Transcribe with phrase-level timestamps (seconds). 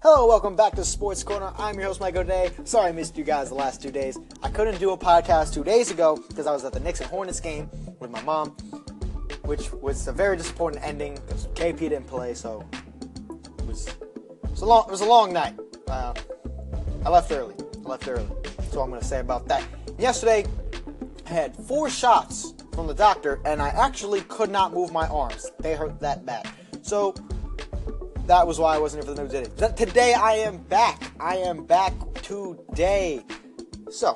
[0.00, 1.52] Hello, welcome back to Sports Corner.
[1.58, 2.52] I'm your host, Mike O'Day.
[2.62, 4.16] Sorry I missed you guys the last two days.
[4.44, 7.10] I couldn't do a podcast two days ago because I was at the Knicks and
[7.10, 8.50] Hornets game with my mom,
[9.42, 12.64] which was a very disappointing ending because KP didn't play, so
[13.58, 15.58] it was, it was, a, long, it was a long night.
[15.88, 16.14] Uh,
[17.04, 17.56] I left early.
[17.84, 18.28] I left early.
[18.56, 19.64] That's all I'm going to say about that.
[19.98, 20.46] Yesterday,
[21.26, 25.50] I had four shots from the doctor, and I actually could not move my arms.
[25.58, 26.48] They hurt that bad.
[26.82, 27.16] So,
[28.28, 29.74] that was why I wasn't here for the news today.
[29.74, 31.10] Today I am back.
[31.18, 33.24] I am back today.
[33.90, 34.14] So,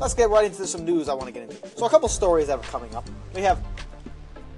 [0.00, 1.68] let's get right into some news I want to get into.
[1.76, 3.06] So, a couple stories that are coming up.
[3.34, 3.62] We have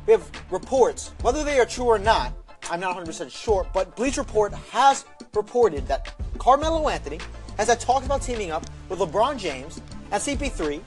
[0.06, 2.32] we have reports, whether they are true or not.
[2.70, 7.18] I'm not 100% sure, but Bleacher Report has reported that Carmelo Anthony
[7.58, 9.80] has had talks about teaming up with LeBron James
[10.12, 10.80] and CP3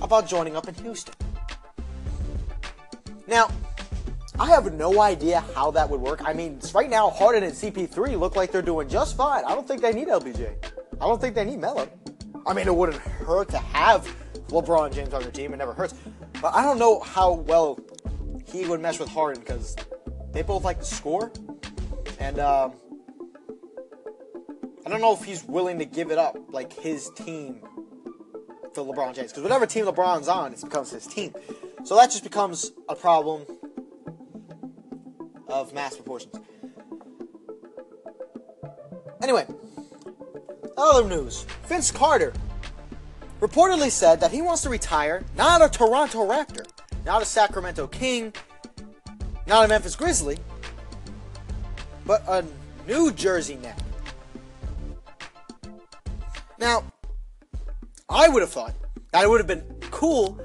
[0.00, 1.14] about joining up in Houston.
[3.26, 3.50] Now,
[4.38, 6.20] I have no idea how that would work.
[6.24, 9.44] I mean, right now, Harden and CP3 look like they're doing just fine.
[9.44, 10.52] I don't think they need LBJ.
[11.00, 11.88] I don't think they need Melo.
[12.44, 14.12] I mean, it wouldn't hurt to have
[14.48, 15.54] LeBron James on your team.
[15.54, 15.94] It never hurts.
[16.42, 17.78] But I don't know how well
[18.44, 19.76] he would mesh with Harden because
[20.32, 21.30] they both like to score.
[22.18, 22.72] And um,
[24.84, 27.60] I don't know if he's willing to give it up, like his team,
[28.74, 29.30] for LeBron James.
[29.30, 31.32] Because whatever team LeBron's on, it becomes his team.
[31.84, 33.46] So that just becomes a problem
[35.54, 36.36] of mass proportions.
[39.22, 39.46] Anyway,
[40.76, 41.46] other news.
[41.66, 42.32] Vince Carter
[43.40, 46.66] reportedly said that he wants to retire not a Toronto Raptor,
[47.06, 48.34] not a Sacramento King,
[49.46, 50.38] not a Memphis Grizzly,
[52.04, 52.44] but a
[52.88, 53.80] New Jersey Net.
[56.58, 56.82] Now,
[58.08, 58.74] I would have thought
[59.12, 60.36] that it would have been cool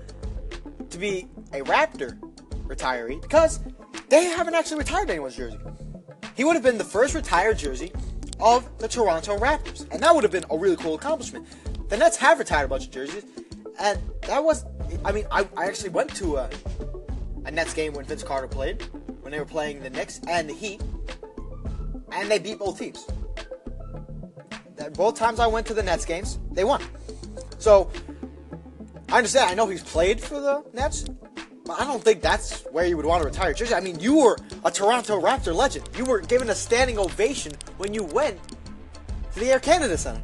[0.87, 2.19] to be a Raptor
[2.67, 3.59] retiree because
[4.09, 5.59] they haven't actually retired anyone's jersey.
[6.35, 7.91] He would have been the first retired jersey
[8.39, 11.45] of the Toronto Raptors, and that would have been a really cool accomplishment.
[11.89, 13.25] The Nets have retired a bunch of jerseys,
[13.79, 14.65] and that was,
[15.03, 16.49] I mean, I, I actually went to a,
[17.45, 18.81] a Nets game when Vince Carter played,
[19.21, 20.81] when they were playing the Knicks and the Heat,
[22.11, 23.05] and they beat both teams.
[24.93, 26.81] Both times I went to the Nets games, they won.
[27.57, 27.91] So,
[29.09, 31.05] I understand, I know he's played for the Nets,
[31.77, 33.73] I don't think that's where you would want to retire jersey.
[33.73, 35.89] I mean, you were a Toronto Raptor legend.
[35.95, 38.39] You were given a standing ovation when you went
[39.33, 40.23] to the Air Canada Center.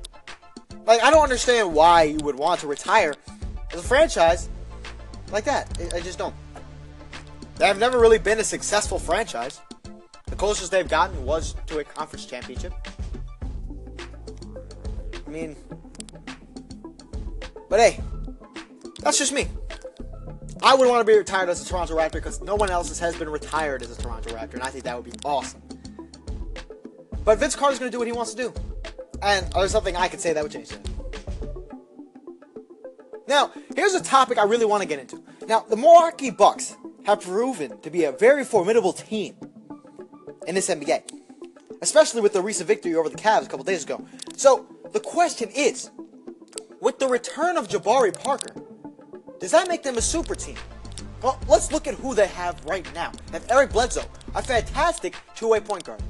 [0.85, 3.13] Like, I don't understand why you would want to retire
[3.73, 4.50] as a franchise
[5.31, 5.69] like that.
[5.94, 6.35] I just don't.
[7.57, 9.61] They have never really been a successful franchise.
[10.28, 12.73] The closest they've gotten was to a conference championship.
[15.25, 15.55] I mean,
[17.69, 18.00] but hey,
[19.00, 19.47] that's just me.
[20.65, 23.15] I would want to be retired as a Toronto Raptor because no one else has
[23.15, 25.61] been retired as a Toronto Raptor, and I think that would be awesome.
[27.23, 28.53] But Vince Carter's going to do what he wants to do.
[29.21, 30.79] And uh, there's something I could say that would change that.
[33.27, 35.21] Now, here's a topic I really want to get into.
[35.47, 36.75] Now, the Milwaukee Bucks
[37.05, 39.35] have proven to be a very formidable team
[40.47, 41.03] in this NBA,
[41.83, 44.03] especially with the recent victory over the Cavs a couple days ago.
[44.35, 45.91] So, the question is
[46.81, 48.64] with the return of Jabari Parker,
[49.40, 50.57] does that make them a super team?
[51.22, 53.12] Well, let's look at who they have right now.
[53.28, 56.01] They have Eric Bledsoe, a fantastic two-way point guard.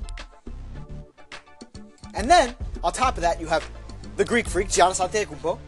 [2.13, 3.69] And then, on top of that, you have
[4.15, 5.59] the Greek freak, Giannis Antetokounmpo,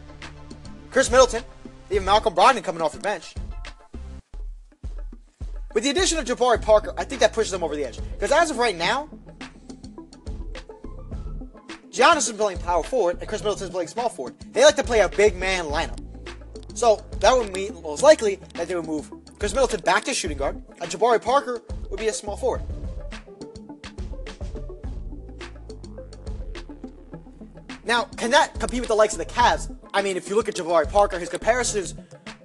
[0.90, 1.44] Khris Middleton,
[1.90, 3.34] even Malcolm Brogdon coming off the bench.
[5.74, 7.98] With the addition of Jabari Parker, I think that pushes them over the edge.
[8.12, 9.08] Because as of right now,
[11.90, 14.34] Giannis is playing power forward and Khris Middleton is playing small forward.
[14.52, 16.07] They like to play a big man lineup.
[16.78, 20.38] So that would mean most likely that they would move Khris Middleton back to shooting
[20.38, 22.62] guard, and Jabari Parker would be a small forward.
[27.84, 29.76] Now, can that compete with the likes of the Cavs?
[29.92, 31.96] I mean, if you look at Jabari Parker, his comparisons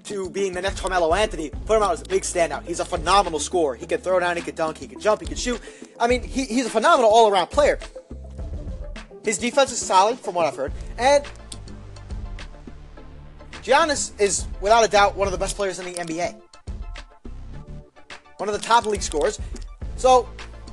[0.05, 2.65] to being the next Carmelo Anthony, put him out as a big standout.
[2.65, 3.75] He's a phenomenal scorer.
[3.75, 5.61] He can throw down, he can dunk, he can jump, he can shoot.
[6.00, 7.77] I mean, he, he's a phenomenal all-around player.
[9.24, 11.24] His defense is solid, from what I've heard, and
[13.63, 16.39] Giannis is, without a doubt, one of the best players in the NBA.
[18.38, 19.39] One of the top league scorers.
[19.95, 20.27] So,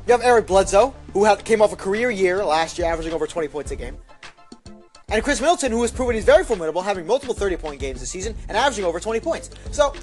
[0.07, 3.47] you have Eric Bledsoe, who came off a career year last year, averaging over 20
[3.47, 3.97] points a game.
[5.09, 8.11] And Khris Middleton, who has proven he's very formidable, having multiple 30 point games this
[8.11, 9.51] season and averaging over 20 points.
[9.71, 9.95] So,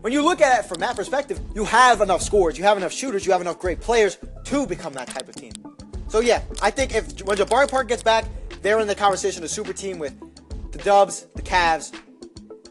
[0.00, 2.92] when you look at it from that perspective, you have enough scores, you have enough
[2.92, 5.52] shooters, you have enough great players to become that type of team.
[6.08, 8.24] So, yeah, I think if when Jabari Park gets back,
[8.62, 10.14] they're in the conversation of super team with
[10.72, 11.92] the Dubs, the Cavs,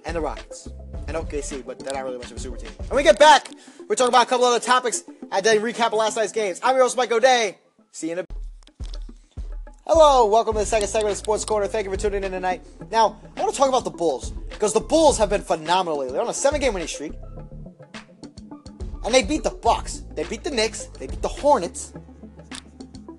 [0.06, 0.68] and the Rockets.
[1.08, 2.72] And OKC, but they're not really much of a super team.
[2.88, 3.50] When we get back,
[3.88, 6.60] we're talking about a couple other topics and then recap of last night's games.
[6.64, 7.58] I'm your host, Mike O'Day.
[7.92, 8.26] See you in a
[9.86, 11.68] Hello, welcome to the second segment of Sports Corner.
[11.68, 12.62] Thank you for tuning in tonight.
[12.92, 16.14] Now, I want to talk about the Bulls because the Bulls have been phenomenal lately.
[16.14, 17.12] They're on a seven-game winning streak,
[19.04, 20.04] and they beat the Bucks.
[20.14, 20.86] They beat the Knicks.
[20.98, 21.92] They beat the Hornets.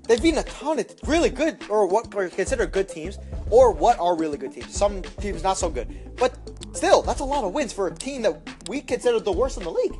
[0.08, 3.18] They've ton of really good, or what are considered good teams,
[3.50, 4.74] or what are really good teams.
[4.74, 6.36] Some teams not so good, but
[6.72, 9.64] still, that's a lot of wins for a team that we consider the worst in
[9.64, 9.94] the league.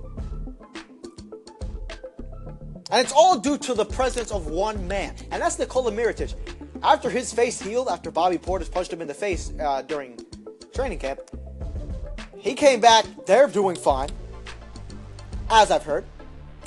[2.91, 6.35] And it's all due to the presence of one man, and that's Nikola Mirotic.
[6.83, 10.19] After his face healed, after Bobby Portis punched him in the face uh, during
[10.75, 11.21] training camp,
[12.37, 13.07] he came back.
[13.25, 14.11] They're doing fine,
[15.49, 16.05] as I've heard.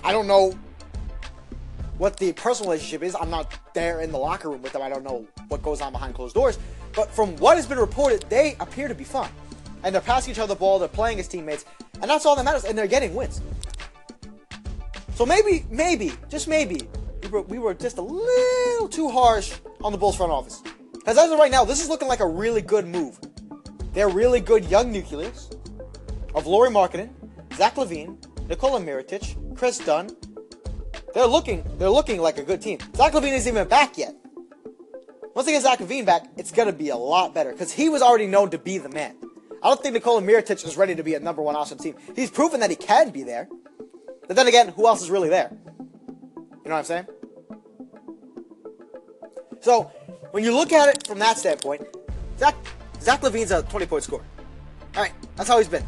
[0.03, 0.57] I don't know
[1.97, 3.15] what the personal relationship is.
[3.15, 4.81] I'm not there in the locker room with them.
[4.81, 6.59] I don't know what goes on behind closed doors.
[6.95, 9.31] But from what has been reported, they appear to be fine.
[9.83, 11.65] And they're passing each other the ball, they're playing as teammates,
[12.01, 13.41] and that's all that matters, and they're getting wins.
[15.13, 16.87] So maybe, maybe, just maybe,
[17.23, 19.53] we were, we were just a little too harsh
[19.83, 20.61] on the Bulls front office.
[20.93, 23.19] Because as of right now, this is looking like a really good move.
[23.93, 25.51] They're really good young nucleus
[26.33, 27.09] of Lauri Markkanen,
[27.53, 28.17] Zach LaVine,
[28.49, 30.09] Nikola Mirotic, Kris Dunn.
[31.15, 32.77] They're looking, they're looking like a good team.
[32.93, 34.13] Zach LaVine isn't even back yet.
[35.33, 38.01] Once they get Zach LaVine back, it's gonna be a lot better because he was
[38.01, 39.15] already known to be the man.
[39.63, 41.95] I don't think Nikola Mirotic is ready to be a number one awesome team.
[42.17, 43.47] He's proven that he can be there.
[44.27, 45.55] But then again, who else is really there?
[46.35, 47.05] You know what I'm saying?
[49.61, 49.83] So,
[50.31, 51.87] when you look at it from that standpoint,
[52.37, 52.55] Zach,
[52.99, 54.23] Zach LaVine's a 20 point scorer.
[54.97, 55.85] All right, that's how he's been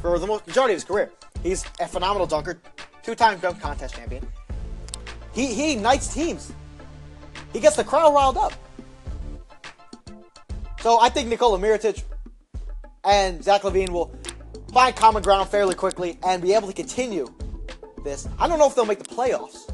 [0.00, 1.12] for the most majority of his career.
[1.44, 2.60] He's a phenomenal dunker,
[3.02, 4.26] two time dunk contest champion.
[5.34, 6.52] He, he ignites teams,
[7.52, 8.52] he gets the crowd riled up.
[10.80, 12.02] So I think Nikola Mirotic
[13.04, 14.14] and Zach LaVine will
[14.72, 17.32] find common ground fairly quickly and be able to continue
[18.04, 18.28] this.
[18.38, 19.72] I don't know if they'll make the playoffs,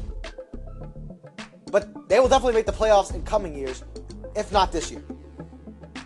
[1.71, 3.83] but they will definitely make the playoffs in coming years,
[4.35, 5.03] if not this year.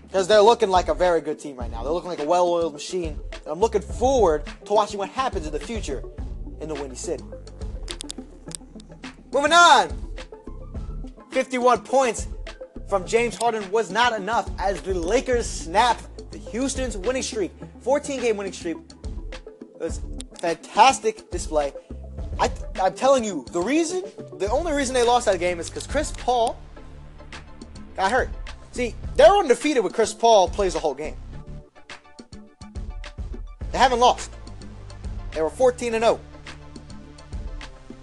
[0.03, 1.83] Because they're looking like a very good team right now.
[1.83, 3.19] They're looking like a well oiled machine.
[3.33, 6.03] And I'm looking forward to watching what happens in the future
[6.63, 7.23] in the Windy City.
[9.31, 9.89] Moving on.
[11.31, 12.27] 51 points
[12.87, 15.99] from James Harden was not enough as the Lakers snap
[16.31, 17.51] the Houston's winning streak.
[17.81, 18.77] 14 game winning streak.
[19.61, 20.01] It was
[20.39, 21.73] fantastic display.
[22.39, 22.49] I,
[22.81, 24.03] I'm telling you, the reason,
[24.37, 26.57] the only reason they lost that game is because Chris Paul
[27.95, 28.29] got hurt.
[28.71, 31.15] See, they're undefeated with Chris Paul plays the whole game.
[33.71, 34.31] They haven't lost.
[35.31, 36.19] They were 14 and 0.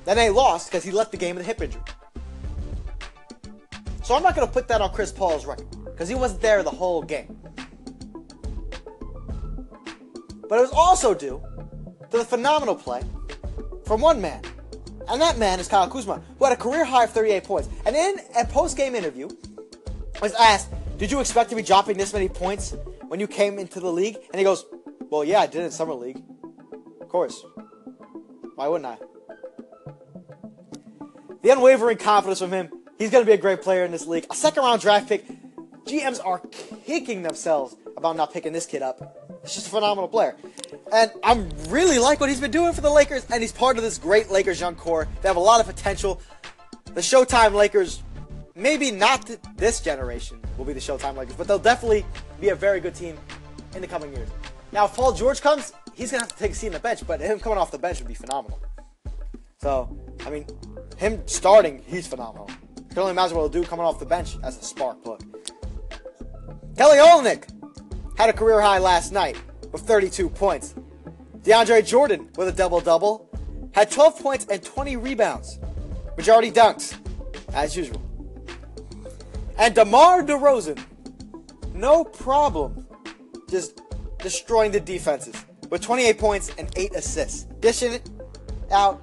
[0.04, 1.82] Then they lost because he left the game with a hip injury.
[4.02, 6.62] So I'm not going to put that on Chris Paul's record because he wasn't there
[6.62, 7.36] the whole game.
[10.48, 11.40] But it was also due
[12.10, 13.02] to the phenomenal play
[13.86, 14.42] from one man.
[15.08, 17.68] And that man is Kyle Kuzma, who had a career high of 38 points.
[17.86, 19.28] And in a post game interview,
[20.20, 22.74] was asked, Did you expect to be dropping this many points
[23.08, 24.16] when you came into the league?
[24.32, 24.64] And he goes,
[25.08, 26.22] Well, yeah, I did in Summer League.
[27.00, 27.44] Of course.
[28.54, 29.09] Why wouldn't I?
[31.42, 32.70] The unwavering confidence from him.
[32.98, 34.26] He's going to be a great player in this league.
[34.30, 35.24] A second round draft pick.
[35.86, 36.40] GMs are
[36.84, 39.16] kicking themselves about not picking this kid up.
[39.42, 40.36] He's just a phenomenal player.
[40.92, 43.82] And I really like what he's been doing for the Lakers, and he's part of
[43.82, 45.08] this great Lakers young core.
[45.22, 46.20] They have a lot of potential.
[46.94, 48.02] The Showtime Lakers,
[48.54, 52.04] maybe not this generation will be the Showtime Lakers, but they'll definitely
[52.38, 53.16] be a very good team
[53.74, 54.28] in the coming years.
[54.72, 56.80] Now, if Paul George comes, he's going to have to take a seat on the
[56.80, 58.60] bench, but him coming off the bench would be phenomenal.
[59.60, 60.46] So, I mean,
[61.00, 62.50] him starting, he's phenomenal.
[62.90, 65.24] Can only imagine what he'll do coming off the bench as a spark plug.
[66.76, 67.48] Kelly Olynyk
[68.18, 69.38] had a career high last night
[69.72, 70.74] with 32 points.
[71.38, 73.30] DeAndre Jordan with a double double
[73.72, 75.58] had 12 points and 20 rebounds.
[76.18, 76.94] Majority dunks,
[77.54, 78.02] as usual.
[79.56, 80.84] And DeMar DeRozan,
[81.72, 82.86] no problem,
[83.48, 83.80] just
[84.18, 85.34] destroying the defenses
[85.70, 88.10] with 28 points and 8 assists, dishing it
[88.70, 89.00] out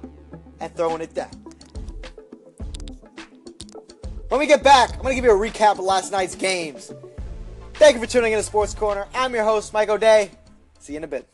[0.60, 1.47] and throwing it down.
[4.28, 6.92] When we get back, I'm going to give you a recap of last night's games.
[7.74, 9.06] Thank you for tuning in to Sports Corner.
[9.14, 10.30] I'm your host, Mike O'Day.
[10.80, 11.26] See you in a bit.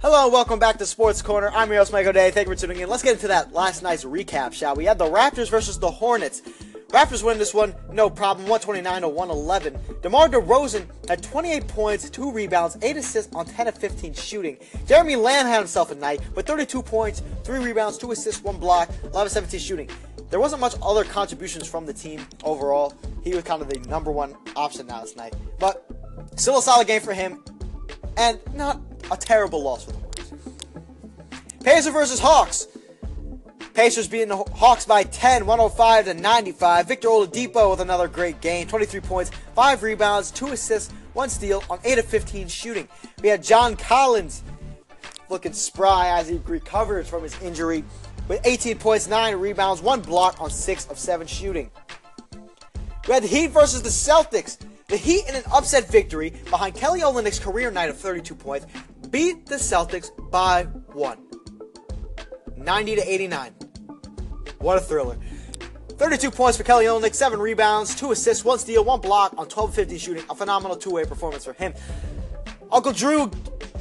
[0.00, 1.50] Hello and welcome back to Sports Corner.
[1.52, 2.30] I'm your host, Mike O'Day.
[2.30, 2.88] Thank you for tuning in.
[2.88, 4.86] Let's get into that last night's recap, shall we?
[4.86, 6.40] Had the Raptors versus the Hornets.
[6.88, 9.78] Raptors win this one, no problem, 129 to 111.
[10.00, 14.56] DeMar DeRozan had 28 points, 2 rebounds, 8 assists on 10 of 15 shooting.
[14.86, 18.90] Jeremy Lamb had himself a night with 32 points, 3 rebounds, 2 assists, 1 block,
[19.04, 19.88] 11 17 shooting.
[20.32, 22.94] There wasn't much other contributions from the team overall.
[23.22, 25.34] He was kind of the number one option last night.
[25.58, 25.86] But
[26.36, 27.44] still a solid game for him,
[28.16, 30.32] and not a terrible loss for the Hornets.
[31.62, 32.66] Pacers versus Hawks.
[33.74, 36.88] Pacers beating the Hawks by 10, 105 to 95.
[36.88, 41.78] Victor Oladipo with another great game, 23 points, 5 rebounds, 2 assists, 1 steal on
[41.84, 42.88] 8 of 15 shooting.
[43.22, 44.42] We had John Collins
[45.28, 47.84] looking spry as he recovers from his injury
[48.28, 51.70] with 18 points, 9 rebounds, 1 block on 6 of 7 shooting.
[53.06, 54.58] We had the Heat versus the Celtics.
[54.88, 58.66] The Heat in an upset victory behind Kelly Olynyk's career night of 32 points
[59.10, 61.18] beat the Celtics by 1.
[62.56, 63.54] 90 to 89.
[64.58, 65.18] What a thriller.
[65.88, 69.74] 32 points for Kelly Olynyk, 7 rebounds, 2 assists, 1 steal, 1 block on 12
[69.74, 70.24] 50 shooting.
[70.30, 71.74] A phenomenal two way performance for him.
[72.70, 73.30] Uncle Drew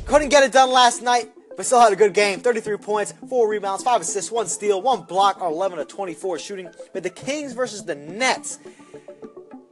[0.06, 2.40] couldn't get it done last night, but still had a good game.
[2.40, 6.70] 33 points, 4 rebounds, 5 assists, 1 steal, 1 block on 11 to 24 shooting.
[6.94, 8.60] But the Kings versus the Nets.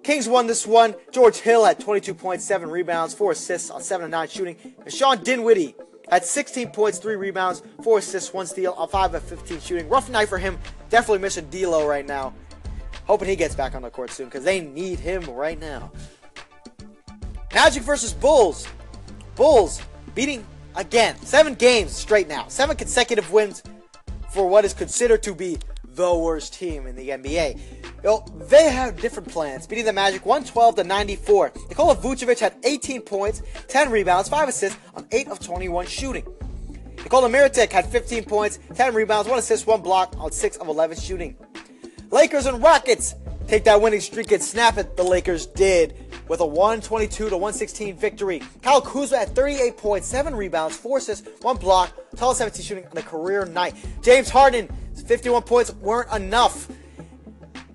[0.04, 0.96] Kings won this one.
[1.12, 4.56] George Hill had 22 points, 7 rebounds, 4 assists on 7 9 shooting.
[4.84, 5.76] And Sean Dinwiddie
[6.10, 9.90] had 16 points, 3 rebounds, 4 assists, 1 steal on 5 of 15 shooting.
[9.90, 10.58] Rough night for him.
[10.90, 12.34] Definitely missing D'Lo right now.
[13.06, 15.92] Hoping he gets back on the court soon because they need him right now.
[17.54, 18.68] Magic versus Bulls.
[19.36, 19.82] Bulls
[20.16, 20.46] beating
[20.76, 21.16] again.
[21.22, 22.48] Seven games straight now.
[22.48, 23.64] Seven consecutive wins
[24.32, 25.58] for what is considered to be
[25.96, 27.60] the worst team in the NBA.
[28.04, 31.52] Well, they have different plans, beating the Magic 112 to 94.
[31.68, 36.26] Nikola Vucevic had 18 points, 10 rebounds, 5 assists on 8 of 21 shooting.
[37.04, 40.98] Nikola Mirotic had 15 points, 10 rebounds, 1 assist, 1 block on 6 of 11
[40.98, 41.36] shooting.
[42.12, 43.16] Lakers and Rockets
[43.48, 44.96] take that winning streak and snap it.
[44.98, 48.42] The Lakers did with a 122 to 116 victory.
[48.62, 52.98] Kyle Kuzma had 38 points, 7 rebounds, 4 assists, 1 block, 12 17 shooting on
[52.98, 53.76] a career night.
[54.02, 54.70] James Harden,
[55.06, 56.72] 51 points weren't enough.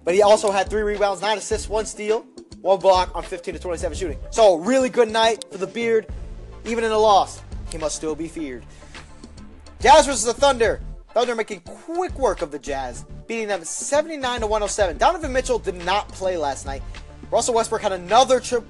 [0.04, 2.24] But he also had 3 rebounds, 9 assists, 1 steal,
[2.60, 4.18] 1 block on 15 to 27 shooting.
[4.30, 6.06] So, really good night for the Beard.
[6.64, 8.64] Even in a loss, he must still be feared.
[9.80, 10.80] Jazz versus the Thunder.
[11.12, 14.98] Thunder making quick work of the Jazz, beating them 79 to 107.
[14.98, 16.82] Donovan Mitchell did not play last night.
[17.34, 18.64] Russell Westbrook had another trip.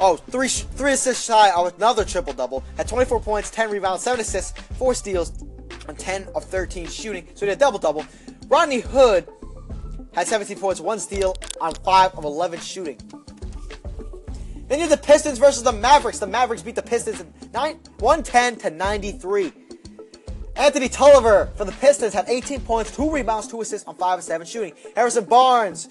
[0.00, 2.64] Oh, three, three assists shy of another triple double.
[2.76, 5.44] Had 24 points, 10 rebounds, 7 assists, 4 steals,
[5.88, 7.28] on 10 of 13 shooting.
[7.34, 8.04] So he had a double double.
[8.48, 9.28] Rodney Hood
[10.12, 12.98] had 17 points, 1 steal on 5 of 11 shooting.
[14.66, 16.18] Then you have the Pistons versus the Mavericks.
[16.18, 17.22] The Mavericks beat the Pistons
[17.54, 19.52] 9, 110 to 93.
[20.56, 24.24] Anthony Tolliver for the Pistons had 18 points, 2 rebounds, 2 assists on 5 of
[24.24, 24.72] 7 shooting.
[24.96, 25.88] Harrison Barnes,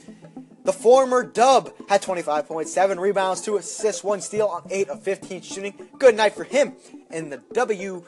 [0.63, 5.03] the former dub, had 25 points, 7 rebounds, 2 assists, 1 steal on 8 of
[5.03, 5.73] 15 shooting.
[5.97, 6.73] Good night for him
[7.11, 8.03] in the W.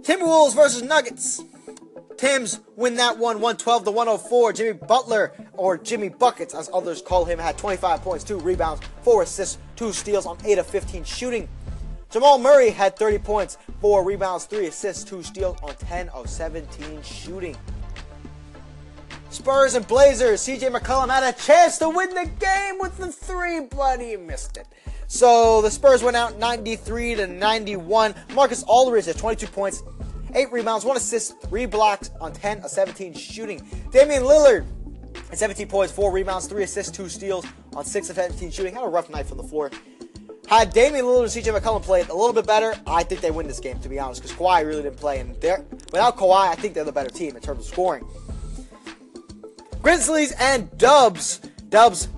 [0.00, 1.42] Timberwolves versus Nuggets.
[2.16, 4.52] Tims win that one 112 to 104.
[4.52, 9.22] Jimmy Butler, or Jimmy Buckets as others call him, had 25 points, 2 rebounds, 4
[9.22, 11.48] assists, 2 steals on 8 of 15 shooting.
[12.10, 17.02] Jamal Murray had 30 points, 4 rebounds, 3 assists, 2 steals on 10 of 17
[17.02, 17.56] shooting.
[19.30, 20.42] Spurs and Blazers.
[20.42, 24.56] CJ McCollum had a chance to win the game with the three, but he missed
[24.56, 24.66] it.
[25.06, 28.14] So the Spurs went out 93 to 91.
[28.34, 29.82] Marcus Aldridge had 22 points,
[30.34, 33.62] 8 rebounds, 1 assist, 3 blocks on 10 of 17 shooting.
[33.92, 34.66] Damian Lillard
[35.28, 38.74] had 17 points, 4 rebounds, 3 assists, 2 steals on 6 of 17 shooting.
[38.74, 39.70] Had a rough night from the floor.
[40.48, 43.46] Had Damian Lillard and CJ McCollum played a little bit better, I think they win
[43.46, 45.20] this game, to be honest, because Kawhi really didn't play.
[45.20, 48.04] And without Kawhi, I think they're the better team in terms of scoring.
[49.82, 51.38] Grizzlies and Dubs.
[51.70, 52.08] Dubs,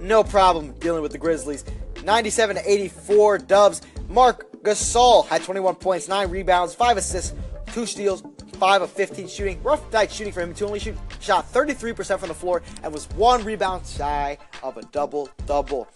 [0.00, 1.64] no problem dealing with the Grizzlies.
[2.04, 3.82] 97 to 84 Dubs.
[4.08, 7.34] Marc Gasol had 21 points, 9 rebounds, 5 assists,
[7.72, 8.22] 2 steals,
[8.54, 9.62] 5 of 15 shooting.
[9.62, 13.08] Rough night shooting for him to only shoot shot 33% from the floor and was
[13.10, 15.88] 1 rebound shy of a double double.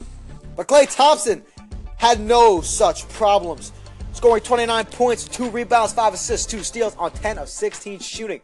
[0.57, 1.45] But Klay Thompson
[1.97, 3.73] had no such problems.
[4.13, 8.41] Scoring 29 points, 2 rebounds, 5 assists, 2 steals on 10 of 16 shooting.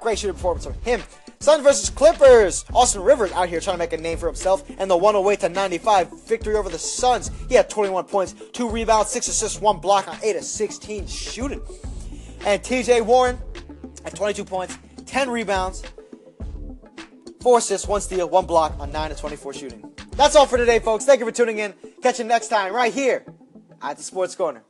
[0.00, 1.02] Great shooting performance from him.
[1.40, 2.64] Suns versus Clippers.
[2.74, 5.48] Austin Rivers out here trying to make a name for himself, and the 108 to
[5.48, 7.30] 95 victory over the Suns.
[7.48, 11.62] He had 21 points, 2 rebounds, 6 assists, 1 block on 8 of 16 shooting.
[12.44, 13.38] And TJ Warren
[14.04, 15.82] at 22 points, 10 rebounds,
[17.40, 19.92] 4 assists, 1 steal, 1 block on 9 of 24 shooting.
[20.12, 21.04] That's all for today, folks.
[21.04, 21.74] Thank you for tuning in.
[22.02, 23.24] Catch you next time right here
[23.82, 24.62] at the Sports Corner.